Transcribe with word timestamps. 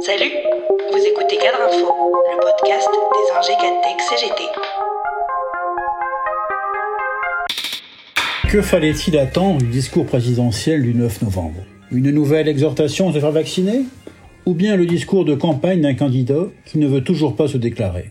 Salut, 0.00 0.30
vous 0.92 1.04
écoutez 1.06 1.36
Cadre 1.36 1.58
Info, 1.66 1.92
le 2.30 2.40
podcast 2.40 2.88
des 2.88 3.52
Cadtech 3.54 4.00
CGT. 4.08 4.42
Que 8.48 8.62
fallait-il 8.62 9.18
attendre 9.18 9.58
du 9.58 9.66
discours 9.66 10.06
présidentiel 10.06 10.82
du 10.82 10.94
9 10.94 11.22
novembre? 11.22 11.64
Une 11.90 12.10
nouvelle 12.10 12.48
exhortation 12.48 13.10
à 13.10 13.12
se 13.12 13.18
faire 13.18 13.32
vacciner? 13.32 13.82
Ou 14.46 14.54
bien 14.54 14.76
le 14.76 14.86
discours 14.86 15.24
de 15.24 15.34
campagne 15.34 15.80
d'un 15.80 15.94
candidat 15.94 16.46
qui 16.64 16.78
ne 16.78 16.86
veut 16.86 17.02
toujours 17.02 17.36
pas 17.36 17.48
se 17.48 17.58
déclarer? 17.58 18.10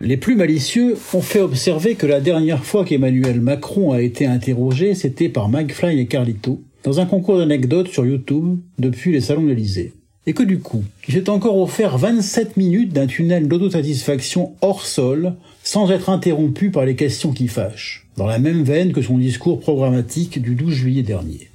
Les 0.00 0.16
plus 0.16 0.36
malicieux 0.36 0.96
ont 1.14 1.22
fait 1.22 1.40
observer 1.40 1.94
que 1.94 2.06
la 2.06 2.20
dernière 2.20 2.64
fois 2.64 2.84
qu'Emmanuel 2.84 3.40
Macron 3.40 3.92
a 3.92 4.00
été 4.00 4.26
interrogé, 4.26 4.94
c'était 4.94 5.28
par 5.28 5.48
McFly 5.48 6.00
et 6.00 6.06
Carlito, 6.06 6.60
dans 6.82 7.00
un 7.00 7.06
concours 7.06 7.38
d'anecdotes 7.38 7.88
sur 7.88 8.06
YouTube 8.06 8.58
depuis 8.78 9.12
les 9.12 9.20
salons 9.20 9.42
de 9.42 9.48
l'Elysée. 9.48 9.92
Et 10.26 10.32
que 10.32 10.42
du 10.42 10.58
coup, 10.58 10.82
il 11.06 11.14
s'est 11.14 11.30
encore 11.30 11.58
offert 11.58 11.98
27 11.98 12.56
minutes 12.56 12.92
d'un 12.92 13.06
tunnel 13.06 13.46
d'autosatisfaction 13.46 14.54
hors 14.60 14.84
sol, 14.84 15.34
sans 15.62 15.90
être 15.90 16.10
interrompu 16.10 16.70
par 16.70 16.84
les 16.84 16.96
questions 16.96 17.32
qui 17.32 17.48
fâchent, 17.48 18.06
dans 18.16 18.26
la 18.26 18.38
même 18.38 18.64
veine 18.64 18.92
que 18.92 19.02
son 19.02 19.18
discours 19.18 19.60
programmatique 19.60 20.42
du 20.42 20.54
12 20.54 20.74
juillet 20.74 21.02
dernier. 21.02 21.50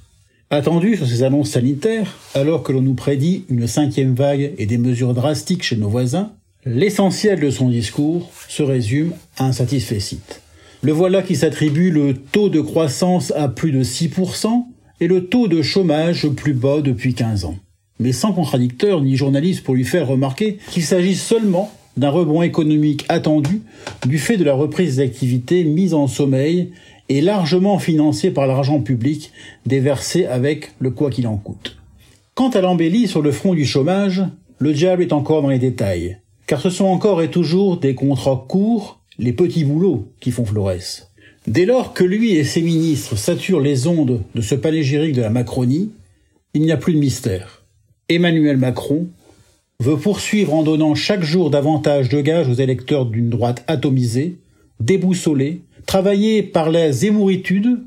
Attendu 0.50 0.96
sur 0.96 1.06
ses 1.06 1.22
annonces 1.22 1.50
sanitaires, 1.50 2.18
alors 2.34 2.62
que 2.62 2.72
l'on 2.72 2.82
nous 2.82 2.94
prédit 2.94 3.44
une 3.48 3.66
cinquième 3.66 4.14
vague 4.14 4.52
et 4.58 4.66
des 4.66 4.78
mesures 4.78 5.14
drastiques 5.14 5.62
chez 5.62 5.76
nos 5.76 5.88
voisins, 5.88 6.32
L'essentiel 6.64 7.40
de 7.40 7.50
son 7.50 7.68
discours 7.68 8.30
se 8.48 8.62
résume 8.62 9.14
à 9.36 9.46
un 9.46 9.50
Le 10.82 10.92
voilà 10.92 11.22
qui 11.22 11.34
s'attribue 11.34 11.90
le 11.90 12.14
taux 12.14 12.50
de 12.50 12.60
croissance 12.60 13.32
à 13.34 13.48
plus 13.48 13.72
de 13.72 13.82
6% 13.82 14.66
et 15.00 15.08
le 15.08 15.26
taux 15.26 15.48
de 15.48 15.60
chômage 15.60 16.28
plus 16.28 16.52
bas 16.52 16.80
depuis 16.80 17.14
15 17.14 17.46
ans. 17.46 17.56
Mais 18.02 18.12
sans 18.12 18.32
contradicteur 18.32 19.00
ni 19.00 19.16
journaliste 19.16 19.62
pour 19.62 19.74
lui 19.74 19.84
faire 19.84 20.08
remarquer 20.08 20.58
qu'il 20.70 20.82
s'agit 20.82 21.14
seulement 21.14 21.72
d'un 21.96 22.10
rebond 22.10 22.42
économique 22.42 23.04
attendu 23.08 23.62
du 24.06 24.18
fait 24.18 24.36
de 24.36 24.44
la 24.44 24.54
reprise 24.54 24.96
des 24.96 25.02
activités 25.02 25.64
mises 25.64 25.94
en 25.94 26.08
sommeil 26.08 26.72
et 27.08 27.20
largement 27.20 27.78
financée 27.78 28.30
par 28.30 28.46
l'argent 28.46 28.80
public 28.80 29.32
déversé 29.66 30.26
avec 30.26 30.72
le 30.78 30.90
quoi 30.90 31.10
qu'il 31.10 31.26
en 31.26 31.36
coûte. 31.36 31.76
Quant 32.34 32.50
à 32.50 32.60
l'embellie 32.60 33.06
sur 33.06 33.22
le 33.22 33.30
front 33.30 33.54
du 33.54 33.64
chômage, 33.64 34.24
le 34.58 34.72
diable 34.72 35.02
est 35.02 35.12
encore 35.12 35.42
dans 35.42 35.50
les 35.50 35.58
détails 35.58 36.18
car 36.46 36.60
ce 36.60 36.68
sont 36.68 36.84
encore 36.84 37.22
et 37.22 37.30
toujours 37.30 37.78
des 37.78 37.94
contrats 37.94 38.44
courts, 38.46 39.00
les 39.18 39.32
petits 39.32 39.64
boulots 39.64 40.08
qui 40.20 40.30
font 40.30 40.44
Flores. 40.44 41.08
Dès 41.46 41.64
lors 41.64 41.94
que 41.94 42.04
lui 42.04 42.32
et 42.32 42.44
ses 42.44 42.62
ministres 42.62 43.16
saturent 43.16 43.60
les 43.60 43.86
ondes 43.86 44.22
de 44.34 44.40
ce 44.40 44.54
panégyrique 44.54 45.14
de 45.14 45.22
la 45.22 45.30
Macronie, 45.30 45.92
il 46.54 46.60
n'y 46.60 46.72
a 46.72 46.76
plus 46.76 46.92
de 46.92 46.98
mystère. 46.98 47.61
Emmanuel 48.14 48.56
Macron 48.56 49.08
veut 49.80 49.96
poursuivre 49.96 50.54
en 50.54 50.62
donnant 50.62 50.94
chaque 50.94 51.22
jour 51.22 51.50
davantage 51.50 52.08
de 52.08 52.20
gages 52.20 52.48
aux 52.48 52.54
électeurs 52.54 53.06
d'une 53.06 53.30
droite 53.30 53.64
atomisée, 53.66 54.38
déboussolée, 54.80 55.62
travaillée 55.86 56.42
par 56.42 56.70
la 56.70 56.92
zémouritude, 56.92 57.80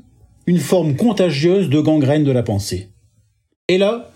une 0.46 0.58
forme 0.58 0.96
contagieuse 0.96 1.70
de 1.70 1.80
gangrène 1.80 2.24
de 2.24 2.32
la 2.32 2.42
pensée. 2.42 2.88
Et 3.68 3.78
là, 3.78 4.12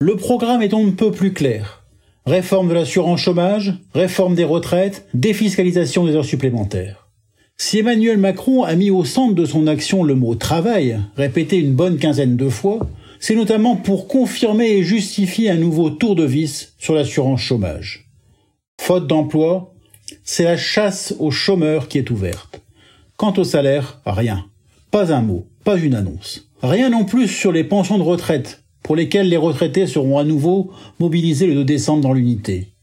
le 0.00 0.16
programme 0.16 0.62
est 0.62 0.74
un 0.74 0.90
peu 0.90 1.12
plus 1.12 1.32
clair 1.32 1.84
réforme 2.26 2.68
de 2.68 2.74
l'assurance 2.74 3.20
chômage, 3.20 3.74
réforme 3.94 4.34
des 4.34 4.44
retraites, 4.44 5.06
défiscalisation 5.14 6.06
des 6.06 6.14
heures 6.14 6.24
supplémentaires. 6.24 7.08
Si 7.56 7.78
Emmanuel 7.78 8.18
Macron 8.18 8.64
a 8.64 8.74
mis 8.74 8.90
au 8.90 9.04
centre 9.04 9.34
de 9.34 9.44
son 9.44 9.66
action 9.66 10.02
le 10.02 10.14
mot 10.14 10.34
travail, 10.34 10.98
répété 11.16 11.58
une 11.58 11.74
bonne 11.74 11.98
quinzaine 11.98 12.36
de 12.36 12.48
fois, 12.48 12.80
c'est 13.26 13.36
notamment 13.36 13.74
pour 13.74 14.06
confirmer 14.06 14.66
et 14.66 14.82
justifier 14.82 15.48
un 15.48 15.56
nouveau 15.56 15.88
tour 15.88 16.14
de 16.14 16.24
vis 16.24 16.74
sur 16.76 16.94
l'assurance 16.94 17.40
chômage. 17.40 18.10
Faute 18.78 19.06
d'emploi, 19.06 19.72
c'est 20.24 20.44
la 20.44 20.58
chasse 20.58 21.14
aux 21.18 21.30
chômeurs 21.30 21.88
qui 21.88 21.96
est 21.96 22.10
ouverte. 22.10 22.60
Quant 23.16 23.32
au 23.38 23.44
salaire, 23.44 24.02
rien. 24.04 24.44
Pas 24.90 25.10
un 25.10 25.22
mot, 25.22 25.46
pas 25.64 25.78
une 25.78 25.94
annonce. 25.94 26.50
Rien 26.62 26.90
non 26.90 27.06
plus 27.06 27.26
sur 27.26 27.50
les 27.50 27.64
pensions 27.64 27.96
de 27.96 28.02
retraite, 28.02 28.62
pour 28.82 28.94
lesquels 28.94 29.30
les 29.30 29.38
retraités 29.38 29.86
seront 29.86 30.18
à 30.18 30.24
nouveau 30.24 30.72
mobilisés 31.00 31.46
le 31.46 31.54
2 31.54 31.64
décembre 31.64 32.02
dans 32.02 32.12
l'unité. 32.12 32.73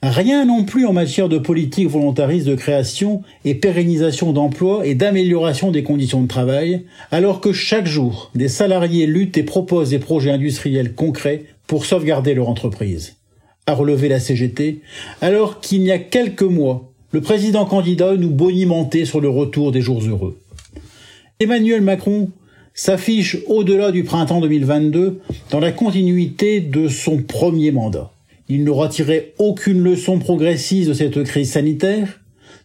Rien 0.00 0.44
non 0.44 0.62
plus 0.62 0.86
en 0.86 0.92
matière 0.92 1.28
de 1.28 1.38
politique 1.38 1.88
volontariste 1.88 2.46
de 2.46 2.54
création 2.54 3.22
et 3.44 3.56
pérennisation 3.56 4.32
d'emplois 4.32 4.86
et 4.86 4.94
d'amélioration 4.94 5.72
des 5.72 5.82
conditions 5.82 6.22
de 6.22 6.28
travail, 6.28 6.84
alors 7.10 7.40
que 7.40 7.52
chaque 7.52 7.88
jour, 7.88 8.30
des 8.36 8.46
salariés 8.46 9.06
luttent 9.06 9.38
et 9.38 9.42
proposent 9.42 9.90
des 9.90 9.98
projets 9.98 10.30
industriels 10.30 10.94
concrets 10.94 11.46
pour 11.66 11.84
sauvegarder 11.84 12.34
leur 12.34 12.48
entreprise. 12.48 13.16
A 13.66 13.74
relevé 13.74 14.08
la 14.08 14.20
CGT, 14.20 14.82
alors 15.20 15.58
qu'il 15.58 15.82
y 15.82 15.90
a 15.90 15.98
quelques 15.98 16.42
mois, 16.42 16.92
le 17.10 17.20
président 17.20 17.64
candidat 17.64 18.14
nous 18.14 18.30
bonimentait 18.30 19.04
sur 19.04 19.20
le 19.20 19.28
retour 19.28 19.72
des 19.72 19.80
jours 19.80 20.02
heureux. 20.06 20.38
Emmanuel 21.40 21.80
Macron 21.80 22.30
s'affiche 22.72 23.38
au-delà 23.48 23.90
du 23.90 24.04
printemps 24.04 24.40
2022 24.40 25.20
dans 25.50 25.58
la 25.58 25.72
continuité 25.72 26.60
de 26.60 26.86
son 26.86 27.20
premier 27.20 27.72
mandat. 27.72 28.12
Il 28.48 28.64
n'aura 28.64 28.88
tiré 28.88 29.34
aucune 29.38 29.82
leçon 29.82 30.18
progressiste 30.18 30.88
de 30.88 30.94
cette 30.94 31.22
crise 31.24 31.52
sanitaire, 31.52 32.20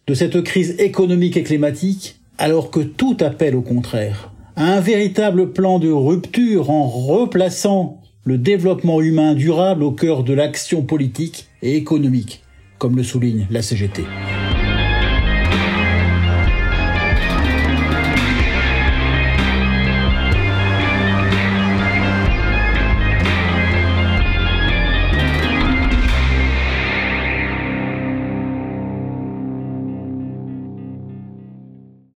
de 0.06 0.14
cette 0.14 0.42
crise 0.42 0.76
économique 0.78 1.36
et 1.36 1.42
climatique, 1.42 2.16
alors 2.38 2.70
que 2.70 2.80
tout 2.80 3.16
appelle 3.20 3.54
au 3.54 3.62
contraire 3.62 4.30
à 4.56 4.74
un 4.74 4.80
véritable 4.80 5.52
plan 5.52 5.78
de 5.78 5.90
rupture 5.90 6.70
en 6.70 6.86
replaçant 6.86 8.00
le 8.24 8.38
développement 8.38 9.00
humain 9.00 9.34
durable 9.34 9.82
au 9.82 9.92
cœur 9.92 10.24
de 10.24 10.32
l'action 10.32 10.82
politique 10.82 11.48
et 11.62 11.76
économique, 11.76 12.42
comme 12.78 12.96
le 12.96 13.02
souligne 13.02 13.46
la 13.50 13.62
CGT. 13.62 14.04